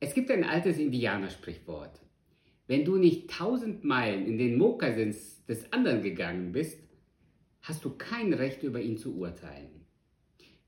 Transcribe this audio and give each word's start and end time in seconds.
Es 0.00 0.14
gibt 0.14 0.30
ein 0.30 0.44
altes 0.44 0.78
Indianersprichwort. 0.78 2.00
Wenn 2.68 2.84
du 2.84 2.98
nicht 2.98 3.30
tausend 3.30 3.82
Meilen 3.82 4.26
in 4.26 4.38
den 4.38 4.56
Mokassins 4.56 5.44
des 5.46 5.72
anderen 5.72 6.02
gegangen 6.02 6.52
bist, 6.52 6.78
hast 7.62 7.84
du 7.84 7.90
kein 7.90 8.32
Recht 8.32 8.62
über 8.62 8.80
ihn 8.80 8.96
zu 8.96 9.16
urteilen. 9.16 9.86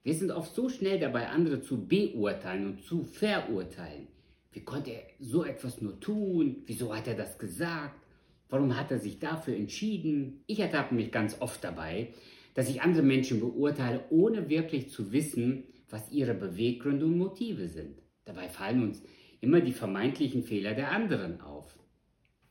Wir 0.03 0.15
sind 0.15 0.33
oft 0.33 0.53
so 0.53 0.69
schnell 0.69 0.99
dabei, 0.99 1.29
andere 1.29 1.63
zu 1.63 1.87
beurteilen 1.87 2.67
und 2.67 2.83
zu 2.83 3.05
verurteilen. 3.05 4.09
Wie 4.51 4.65
konnte 4.65 4.91
er 4.91 5.03
so 5.21 5.45
etwas 5.45 5.81
nur 5.81 6.01
tun? 6.01 6.65
Wieso 6.67 6.93
hat 6.93 7.07
er 7.07 7.15
das 7.15 7.39
gesagt? 7.39 8.05
Warum 8.49 8.77
hat 8.77 8.91
er 8.91 8.99
sich 8.99 9.21
dafür 9.21 9.55
entschieden? 9.55 10.43
Ich 10.49 10.59
ertappe 10.59 10.93
mich 10.93 11.13
ganz 11.13 11.41
oft 11.41 11.63
dabei, 11.63 12.09
dass 12.55 12.69
ich 12.69 12.83
andere 12.83 13.05
Menschen 13.05 13.39
beurteile, 13.39 14.03
ohne 14.11 14.49
wirklich 14.49 14.91
zu 14.91 15.13
wissen, 15.13 15.63
was 15.89 16.11
ihre 16.11 16.35
Beweggründe 16.35 17.07
und 17.07 17.17
Motive 17.17 17.69
sind. 17.69 18.03
Dabei 18.25 18.49
fallen 18.49 18.83
uns 18.83 19.03
immer 19.41 19.61
die 19.61 19.73
vermeintlichen 19.73 20.43
Fehler 20.43 20.75
der 20.75 20.91
anderen 20.91 21.41
auf. 21.41 21.75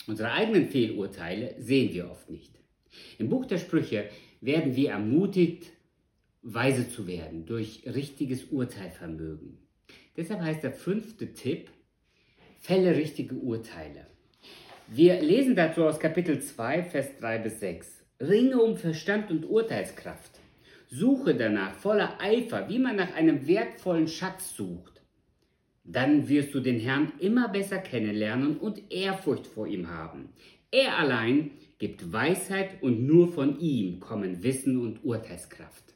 Unsere 0.08 0.32
eigenen 0.32 0.70
Fehlurteile 0.70 1.56
sehen 1.60 1.94
wir 1.94 2.10
oft 2.10 2.30
nicht. 2.30 2.60
Im 3.18 3.30
Buch 3.30 3.46
der 3.46 3.58
Sprüche 3.58 4.10
werden 4.42 4.76
wir 4.76 4.92
ermutigt, 4.92 5.72
weise 6.42 6.90
zu 6.90 7.08
werden 7.08 7.46
durch 7.46 7.84
richtiges 7.86 8.46
Urteilvermögen. 8.46 9.58
Deshalb 10.18 10.42
heißt 10.42 10.64
der 10.64 10.72
fünfte 10.72 11.34
Tipp, 11.34 11.70
fälle 12.60 12.96
richtige 12.96 13.36
Urteile. 13.36 14.08
Wir 14.88 15.22
lesen 15.22 15.56
dazu 15.56 15.84
aus 15.84 16.00
Kapitel 16.00 16.42
2, 16.42 16.84
Vers 16.84 17.10
3 17.20 17.38
bis 17.40 17.60
6. 17.60 18.04
Ringe 18.22 18.62
um 18.62 18.76
Verstand 18.76 19.30
und 19.30 19.46
Urteilskraft. 19.46 20.32
Suche 20.90 21.36
danach 21.36 21.76
voller 21.76 22.20
Eifer, 22.20 22.68
wie 22.68 22.80
man 22.80 22.96
nach 22.96 23.14
einem 23.14 23.48
wertvollen 23.48 24.08
Schatz 24.08 24.56
sucht. 24.56 24.99
Dann 25.84 26.30
wirst 26.30 26.54
du 26.54 26.60
den 26.60 26.80
Herrn 26.80 27.14
immer 27.20 27.50
besser 27.50 27.80
kennenlernen 27.80 28.58
und 28.58 28.92
Ehrfurcht 28.92 29.48
vor 29.48 29.68
ihm 29.68 29.90
haben. 29.90 30.30
Er 30.72 30.98
allein 30.98 31.52
gibt 31.80 32.12
Weisheit 32.12 32.84
und 32.84 33.06
nur 33.08 33.32
von 33.32 33.60
ihm 33.60 34.00
kommen 34.00 34.44
Wissen 34.44 34.78
und 34.78 35.04
Urteilskraft. 35.04 35.96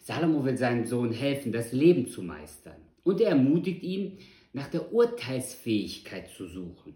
Salomo 0.00 0.44
will 0.44 0.56
seinem 0.56 0.84
Sohn 0.84 1.12
helfen, 1.12 1.50
das 1.50 1.72
Leben 1.72 2.06
zu 2.06 2.22
meistern. 2.22 2.76
Und 3.02 3.20
er 3.20 3.30
ermutigt 3.30 3.82
ihn, 3.82 4.18
nach 4.52 4.68
der 4.68 4.92
Urteilsfähigkeit 4.92 6.30
zu 6.30 6.46
suchen. 6.46 6.94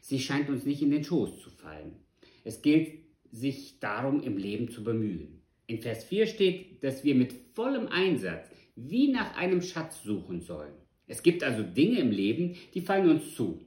Sie 0.00 0.20
scheint 0.20 0.48
uns 0.48 0.64
nicht 0.64 0.80
in 0.80 0.90
den 0.90 1.04
Schoß 1.04 1.40
zu 1.40 1.50
fallen. 1.50 1.96
Es 2.44 2.62
gilt, 2.62 2.92
sich 3.30 3.78
darum 3.80 4.22
im 4.22 4.36
Leben 4.36 4.70
zu 4.70 4.82
bemühen. 4.84 5.42
In 5.66 5.82
Vers 5.82 6.04
4 6.04 6.26
steht, 6.26 6.82
dass 6.82 7.04
wir 7.04 7.14
mit 7.14 7.34
vollem 7.54 7.88
Einsatz 7.88 8.48
wie 8.74 9.12
nach 9.12 9.36
einem 9.36 9.60
Schatz 9.60 10.02
suchen 10.02 10.40
sollen. 10.40 10.72
Es 11.08 11.22
gibt 11.22 11.42
also 11.42 11.62
Dinge 11.62 11.98
im 12.00 12.10
Leben, 12.10 12.54
die 12.74 12.80
fallen 12.80 13.10
uns 13.10 13.34
zu. 13.34 13.60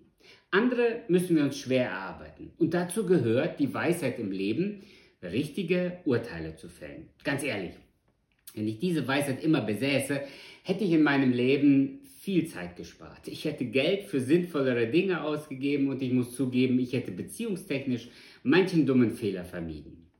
Andere 0.51 1.01
müssen 1.07 1.35
wir 1.35 1.43
uns 1.43 1.57
schwer 1.57 1.85
erarbeiten. 1.85 2.51
Und 2.57 2.73
dazu 2.73 3.05
gehört 3.05 3.59
die 3.59 3.73
Weisheit 3.73 4.19
im 4.19 4.31
Leben, 4.31 4.83
richtige 5.23 5.99
Urteile 6.05 6.55
zu 6.55 6.69
fällen. 6.69 7.09
Ganz 7.23 7.43
ehrlich, 7.43 7.73
wenn 8.53 8.67
ich 8.67 8.79
diese 8.79 9.07
Weisheit 9.07 9.43
immer 9.43 9.61
besäße, 9.61 10.21
hätte 10.63 10.83
ich 10.83 10.91
in 10.91 11.03
meinem 11.03 11.31
Leben 11.31 11.99
viel 12.19 12.45
Zeit 12.47 12.75
gespart. 12.75 13.27
Ich 13.27 13.45
hätte 13.45 13.65
Geld 13.65 14.03
für 14.03 14.19
sinnvollere 14.19 14.87
Dinge 14.87 15.23
ausgegeben 15.23 15.89
und 15.89 16.01
ich 16.01 16.11
muss 16.11 16.35
zugeben, 16.35 16.79
ich 16.79 16.93
hätte 16.93 17.11
beziehungstechnisch 17.11 18.09
manchen 18.43 18.85
dummen 18.85 19.11
Fehler 19.11 19.43
vermieden. 19.43 20.11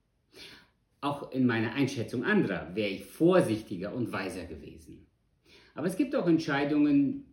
Auch 1.02 1.32
in 1.32 1.46
meiner 1.46 1.74
Einschätzung 1.74 2.24
anderer 2.24 2.76
wäre 2.76 2.90
ich 2.90 3.06
vorsichtiger 3.06 3.94
und 3.94 4.12
weiser 4.12 4.46
gewesen. 4.46 5.08
Aber 5.76 5.88
es 5.88 5.98
gibt 5.98 6.16
auch 6.16 6.28
Entscheidungen, 6.28 7.26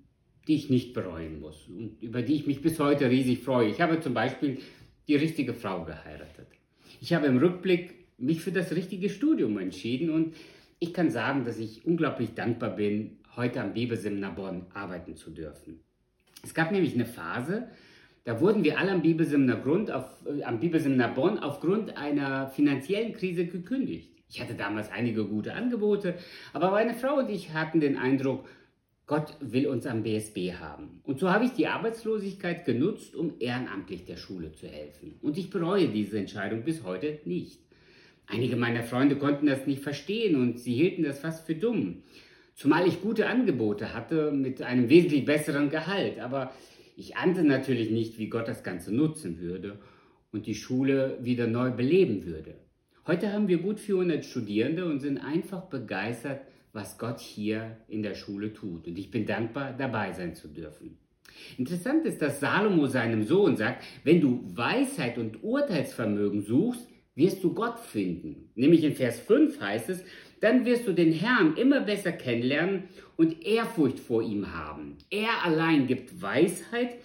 die 0.47 0.55
ich 0.55 0.71
nicht 0.71 0.95
bereuen 0.95 1.41
muss 1.41 1.69
und 1.69 2.03
über 2.03 2.23
die 2.23 2.35
ich 2.35 2.47
mich 2.47 2.63
bis 2.63 2.79
heute 2.79 3.11
riesig 3.11 3.41
freue. 3.41 3.69
Ich 3.69 3.81
habe 3.81 4.01
zum 4.01 4.15
Beispiel 4.15 4.59
die 5.07 5.17
richtige 5.17 5.55
Frau 5.55 5.85
geheiratet. 5.85 6.47
Ich 7.01 7.13
habe 7.13 7.27
im 7.27 7.39
Rückblick 7.39 7.95
mich 8.19 8.41
für 8.41 8.53
das 8.53 8.73
richtige 8.73 9.11
Studium 9.11 9.59
entschieden 9.59 10.11
und 10.11 10.35
ich 10.79 10.95
kann 10.95 11.11
sagen, 11.11 11.45
dass 11.45 11.59
ich 11.59 11.85
unglaublich 11.85 12.35
dankbar 12.35 12.77
bin, 12.77 13.19
heute 13.37 13.61
am 13.61 13.75
Bibelseminar 13.75 14.35
Bonn 14.35 14.67
arbeiten 14.75 15.17
zu 15.17 15.31
dürfen. 15.31 15.81
Es 16.43 16.55
gab 16.55 16.73
nämlich 16.73 16.95
eine 16.95 17.07
Phase, 17.07 17.69
da 18.25 18.41
wurden 18.41 18.63
wir 18.63 18.79
alle 18.79 18.93
am 18.93 19.03
Bibelseminar, 19.03 19.61
Grund 19.63 19.91
auf, 19.91 20.05
äh, 20.27 20.43
am 20.43 20.61
Bibelseminar 20.61 21.15
Bonn 21.15 21.39
aufgrund 21.39 21.97
einer 21.97 22.49
finanziellen 22.49 23.13
Krise 23.13 23.47
gekündigt. 23.47 24.18
Ich 24.31 24.41
hatte 24.41 24.55
damals 24.55 24.91
einige 24.91 25.27
gute 25.27 25.55
Angebote, 25.55 26.15
aber 26.53 26.71
meine 26.71 26.95
Frau 26.95 27.19
und 27.19 27.31
ich 27.31 27.53
hatten 27.53 27.81
den 27.81 27.97
Eindruck, 27.97 28.47
Gott 29.07 29.37
will 29.41 29.67
uns 29.67 29.87
am 29.87 30.03
BSB 30.03 30.53
haben. 30.61 31.01
Und 31.03 31.19
so 31.19 31.31
habe 31.31 31.47
ich 31.47 31.53
die 31.53 31.67
Arbeitslosigkeit 31.67 32.67
genutzt, 32.67 33.17
um 33.17 33.33
ehrenamtlich 33.41 34.05
der 34.05 34.17
Schule 34.17 34.53
zu 34.53 34.69
helfen. 34.69 35.19
Und 35.23 35.39
ich 35.39 35.49
bereue 35.49 35.89
diese 35.89 36.19
Entscheidung 36.19 36.63
bis 36.63 36.85
heute 36.85 37.19
nicht. 37.25 37.59
Einige 38.27 38.57
meiner 38.57 38.83
Freunde 38.83 39.17
konnten 39.17 39.47
das 39.47 39.67
nicht 39.67 39.83
verstehen 39.83 40.37
und 40.37 40.61
sie 40.61 40.75
hielten 40.75 41.05
das 41.05 41.21
fast 41.21 41.47
für 41.47 41.55
dumm. 41.55 42.03
Zumal 42.55 42.87
ich 42.87 43.01
gute 43.01 43.29
Angebote 43.29 43.95
hatte 43.95 44.31
mit 44.31 44.61
einem 44.61 44.91
wesentlich 44.91 45.25
besseren 45.25 45.71
Gehalt. 45.71 46.21
Aber 46.21 46.53
ich 46.95 47.17
ahnte 47.17 47.45
natürlich 47.45 47.91
nicht, 47.91 48.19
wie 48.19 48.29
Gott 48.29 48.47
das 48.47 48.63
Ganze 48.63 48.95
nutzen 48.95 49.41
würde 49.41 49.79
und 50.33 50.47
die 50.47 50.55
Schule 50.55 51.19
wieder 51.23 51.47
neu 51.47 51.71
beleben 51.71 52.27
würde. 52.27 52.57
Heute 53.09 53.33
haben 53.33 53.49
wir 53.49 53.57
gut 53.57 53.81
400 53.81 54.23
Studierende 54.23 54.85
und 54.85 55.01
sind 55.01 55.17
einfach 55.17 55.63
begeistert, 55.63 56.43
was 56.75 56.99
Gott 56.99 57.21
hier 57.21 57.79
in 57.89 58.03
der 58.03 58.15
Schule 58.15 58.53
tut. 58.53 58.87
Und 58.87 58.99
ich 58.99 59.11
bin 59.11 59.25
dankbar, 59.25 59.73
dabei 59.73 60.13
sein 60.13 60.35
zu 60.35 60.47
dürfen. 60.47 60.99
Interessant 61.57 62.05
ist, 62.05 62.21
dass 62.21 62.39
Salomo 62.39 62.87
seinem 62.87 63.23
Sohn 63.23 63.57
sagt, 63.57 63.83
wenn 64.05 64.21
du 64.21 64.45
Weisheit 64.55 65.17
und 65.17 65.43
Urteilsvermögen 65.43 66.43
suchst, 66.43 66.87
wirst 67.15 67.43
du 67.43 67.55
Gott 67.55 67.81
finden. 67.81 68.51
Nämlich 68.55 68.85
in 68.85 68.95
Vers 68.95 69.19
5 69.21 69.59
heißt 69.59 69.89
es, 69.89 70.05
dann 70.41 70.67
wirst 70.67 70.87
du 70.87 70.93
den 70.93 71.13
Herrn 71.15 71.57
immer 71.57 71.81
besser 71.81 72.13
kennenlernen 72.13 72.91
und 73.17 73.43
Ehrfurcht 73.43 74.01
vor 74.01 74.23
ihm 74.23 74.53
haben. 74.55 74.99
Er 75.09 75.47
allein 75.47 75.87
gibt 75.87 76.21
Weisheit 76.21 76.99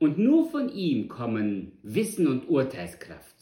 und 0.00 0.18
nur 0.18 0.50
von 0.50 0.68
ihm 0.68 1.06
kommen 1.06 1.78
Wissen 1.84 2.26
und 2.26 2.48
Urteilskraft. 2.48 3.33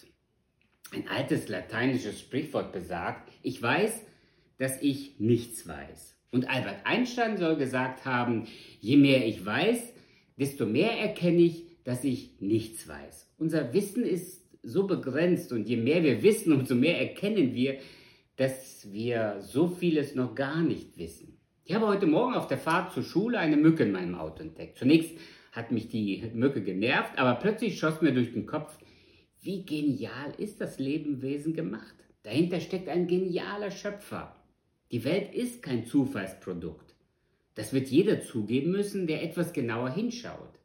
Ein 0.93 1.09
altes 1.09 1.49
lateinisches 1.49 2.21
Sprichwort 2.21 2.71
besagt, 2.73 3.33
ich 3.43 3.63
weiß, 3.63 4.03
dass 4.59 4.83
ich 4.83 5.19
nichts 5.19 5.67
weiß. 5.67 6.19
Und 6.31 6.51
Albert 6.51 6.85
Einstein 6.85 7.39
soll 7.39 7.57
gesagt 7.57 8.05
haben, 8.05 8.47
je 8.79 8.99
mehr 8.99 9.27
ich 9.27 9.45
weiß, 9.45 9.95
desto 10.37 10.67
mehr 10.67 10.99
erkenne 10.99 11.41
ich, 11.41 11.65
dass 11.85 12.05
ich 12.05 12.41
nichts 12.41 12.87
weiß. 12.87 13.33
Unser 13.39 13.73
Wissen 13.73 14.05
ist 14.05 14.43
so 14.63 14.87
begrenzt 14.87 15.53
und 15.53 15.67
je 15.67 15.79
mehr 15.79 16.03
wir 16.03 16.23
wissen, 16.23 16.53
umso 16.59 16.75
mehr 16.75 17.01
erkennen 17.01 17.55
wir, 17.55 17.79
dass 18.37 18.93
wir 18.93 19.41
so 19.41 19.69
vieles 19.69 20.15
noch 20.15 20.35
gar 20.35 20.61
nicht 20.61 20.99
wissen. 20.99 21.39
Ich 21.65 21.75
habe 21.75 21.87
heute 21.87 22.07
Morgen 22.07 22.35
auf 22.35 22.49
der 22.49 22.59
Fahrt 22.59 22.93
zur 22.93 23.03
Schule 23.03 23.39
eine 23.39 23.57
Mücke 23.57 23.85
in 23.85 23.93
meinem 23.93 24.15
Auto 24.15 24.43
entdeckt. 24.43 24.77
Zunächst 24.77 25.13
hat 25.53 25.73
mich 25.73 25.89
die 25.89 26.31
Mücke 26.35 26.63
genervt, 26.63 27.19
aber 27.19 27.37
plötzlich 27.37 27.79
schoss 27.79 28.03
mir 28.03 28.13
durch 28.13 28.33
den 28.33 28.47
Kopf, 28.47 28.77
wie 29.43 29.65
genial 29.65 30.33
ist 30.39 30.61
das 30.61 30.79
Lebenwesen 30.79 31.53
gemacht? 31.53 31.97
Dahinter 32.23 32.61
steckt 32.61 32.89
ein 32.89 33.09
genialer 33.09 33.73
Schöpfer. 33.73 34.37
Die 34.93 35.05
Welt 35.05 35.35
ist 35.35 35.63
kein 35.63 35.85
Zufallsprodukt. 35.85 36.95
Das 37.55 37.73
wird 37.73 37.89
jeder 37.89 38.21
zugeben 38.21 38.71
müssen, 38.71 39.07
der 39.07 39.23
etwas 39.23 39.53
genauer 39.53 39.91
hinschaut. 39.91 40.61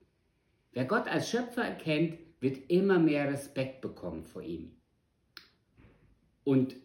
Wer 0.73 0.85
Gott 0.85 1.07
als 1.07 1.29
Schöpfer 1.29 1.63
erkennt, 1.63 2.19
wird 2.39 2.69
immer 2.69 2.99
mehr 2.99 3.31
Respekt 3.31 3.81
bekommen 3.81 4.23
vor 4.23 4.43
ihm. 4.43 4.71
Und 6.43 6.75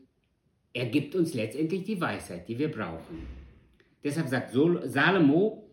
er 0.72 0.86
gibt 0.86 1.14
uns 1.14 1.34
letztendlich 1.34 1.84
die 1.84 2.00
Weisheit, 2.00 2.48
die 2.48 2.58
wir 2.58 2.70
brauchen. 2.70 3.26
Deshalb 4.02 4.28
sagt 4.28 4.52
Salomo, 4.52 5.70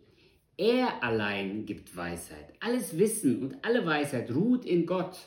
er 0.58 1.02
allein 1.02 1.66
gibt 1.66 1.96
Weisheit. 1.96 2.54
Alles 2.60 2.98
Wissen 2.98 3.42
und 3.42 3.64
alle 3.64 3.86
Weisheit 3.86 4.30
ruht 4.32 4.66
in 4.66 4.86
Gott. 4.86 5.18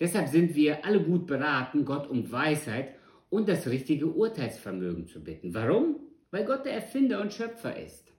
Deshalb 0.00 0.28
sind 0.28 0.54
wir 0.54 0.84
alle 0.84 1.02
gut 1.02 1.26
beraten, 1.26 1.84
Gott 1.84 2.08
um 2.08 2.30
Weisheit 2.30 2.94
und 3.30 3.48
das 3.48 3.66
richtige 3.66 4.06
Urteilsvermögen 4.06 5.06
zu 5.06 5.22
bitten. 5.22 5.54
Warum? 5.54 5.96
Weil 6.30 6.44
Gott 6.44 6.64
der 6.64 6.74
Erfinder 6.74 7.20
und 7.20 7.32
Schöpfer 7.32 7.76
ist. 7.76 8.12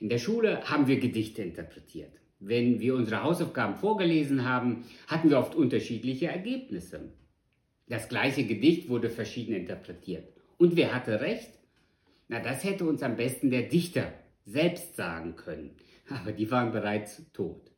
In 0.00 0.08
der 0.08 0.18
Schule 0.18 0.62
haben 0.64 0.86
wir 0.86 0.98
Gedichte 0.98 1.42
interpretiert. 1.42 2.12
Wenn 2.40 2.80
wir 2.80 2.94
unsere 2.94 3.22
Hausaufgaben 3.22 3.76
vorgelesen 3.76 4.48
haben, 4.48 4.84
hatten 5.06 5.30
wir 5.30 5.38
oft 5.38 5.54
unterschiedliche 5.54 6.28
Ergebnisse. 6.28 7.12
Das 7.86 8.08
gleiche 8.08 8.44
Gedicht 8.44 8.88
wurde 8.88 9.10
verschieden 9.10 9.54
interpretiert. 9.54 10.28
Und 10.56 10.76
wer 10.76 10.94
hatte 10.94 11.20
recht? 11.20 11.50
Na, 12.28 12.40
das 12.40 12.64
hätte 12.64 12.86
uns 12.86 13.02
am 13.02 13.16
besten 13.16 13.50
der 13.50 13.62
Dichter 13.62 14.12
selbst 14.46 14.96
sagen 14.96 15.36
können. 15.36 15.76
Aber 16.08 16.32
die 16.32 16.50
waren 16.50 16.72
bereits 16.72 17.22
tot. 17.32 17.70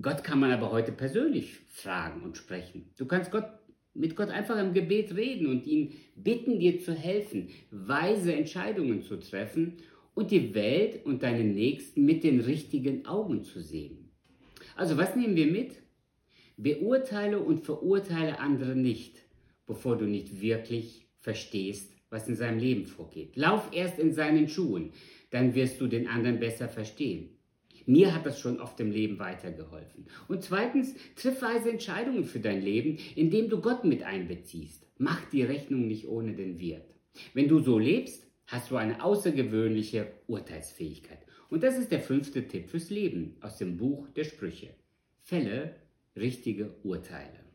Gott 0.00 0.22
kann 0.22 0.38
man 0.38 0.52
aber 0.52 0.70
heute 0.70 0.92
persönlich 0.92 1.58
fragen 1.68 2.22
und 2.22 2.36
sprechen. 2.36 2.90
Du 2.96 3.06
kannst 3.06 3.30
Gott, 3.30 3.48
mit 3.92 4.14
Gott 4.14 4.28
einfach 4.28 4.58
im 4.58 4.72
Gebet 4.72 5.16
reden 5.16 5.48
und 5.48 5.66
ihn 5.66 5.94
bitten, 6.14 6.60
dir 6.60 6.80
zu 6.80 6.94
helfen, 6.94 7.48
weise 7.70 8.32
Entscheidungen 8.32 9.02
zu 9.02 9.16
treffen 9.18 9.78
und 10.14 10.30
die 10.30 10.54
Welt 10.54 11.04
und 11.04 11.22
deinen 11.22 11.54
Nächsten 11.54 12.04
mit 12.04 12.22
den 12.22 12.40
richtigen 12.40 13.04
Augen 13.06 13.42
zu 13.42 13.60
sehen. 13.60 14.10
Also 14.76 14.96
was 14.96 15.16
nehmen 15.16 15.34
wir 15.34 15.46
mit? 15.46 15.82
Beurteile 16.56 17.40
und 17.40 17.64
verurteile 17.64 18.38
andere 18.38 18.76
nicht, 18.76 19.16
bevor 19.66 19.98
du 19.98 20.04
nicht 20.04 20.40
wirklich 20.40 21.08
verstehst, 21.18 21.92
was 22.10 22.28
in 22.28 22.36
seinem 22.36 22.58
Leben 22.58 22.86
vorgeht. 22.86 23.36
Lauf 23.36 23.70
erst 23.72 23.98
in 23.98 24.12
seinen 24.12 24.48
Schuhen, 24.48 24.92
dann 25.30 25.54
wirst 25.54 25.80
du 25.80 25.86
den 25.86 26.06
anderen 26.06 26.38
besser 26.38 26.68
verstehen. 26.68 27.39
Mir 27.90 28.14
hat 28.14 28.24
das 28.24 28.38
schon 28.38 28.60
oft 28.60 28.78
im 28.78 28.92
Leben 28.92 29.18
weitergeholfen. 29.18 30.06
Und 30.28 30.44
zweitens, 30.44 30.94
triff 31.16 31.42
weise 31.42 31.70
Entscheidungen 31.70 32.24
für 32.24 32.38
dein 32.38 32.62
Leben, 32.62 32.98
indem 33.16 33.48
du 33.48 33.60
Gott 33.60 33.82
mit 33.82 34.04
einbeziehst. 34.04 34.86
Mach 34.98 35.20
die 35.30 35.42
Rechnung 35.42 35.88
nicht 35.88 36.06
ohne 36.06 36.34
den 36.34 36.60
Wirt. 36.60 36.94
Wenn 37.34 37.48
du 37.48 37.58
so 37.58 37.80
lebst, 37.80 38.24
hast 38.46 38.70
du 38.70 38.76
eine 38.76 39.02
außergewöhnliche 39.02 40.06
Urteilsfähigkeit. 40.28 41.18
Und 41.48 41.64
das 41.64 41.78
ist 41.78 41.90
der 41.90 41.98
fünfte 41.98 42.46
Tipp 42.46 42.68
fürs 42.68 42.90
Leben 42.90 43.34
aus 43.40 43.58
dem 43.58 43.76
Buch 43.76 44.08
der 44.10 44.22
Sprüche. 44.22 44.68
Fälle 45.18 45.74
richtige 46.16 46.76
Urteile. 46.84 47.49